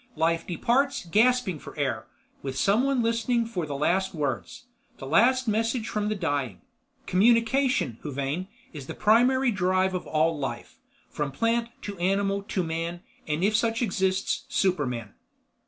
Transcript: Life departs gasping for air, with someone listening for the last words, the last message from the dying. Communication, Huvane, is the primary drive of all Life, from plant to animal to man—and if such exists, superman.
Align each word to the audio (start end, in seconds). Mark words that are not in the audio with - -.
Life 0.15 0.47
departs 0.47 1.05
gasping 1.05 1.59
for 1.59 1.77
air, 1.77 2.07
with 2.41 2.57
someone 2.57 3.03
listening 3.03 3.45
for 3.45 3.67
the 3.67 3.75
last 3.75 4.15
words, 4.15 4.65
the 4.97 5.05
last 5.05 5.47
message 5.47 5.87
from 5.87 6.09
the 6.09 6.15
dying. 6.15 6.61
Communication, 7.05 7.99
Huvane, 8.01 8.47
is 8.73 8.87
the 8.87 8.95
primary 8.95 9.51
drive 9.51 9.93
of 9.93 10.07
all 10.07 10.35
Life, 10.39 10.79
from 11.07 11.31
plant 11.31 11.69
to 11.83 11.99
animal 11.99 12.41
to 12.41 12.63
man—and 12.63 13.43
if 13.43 13.55
such 13.55 13.83
exists, 13.83 14.45
superman. 14.49 15.13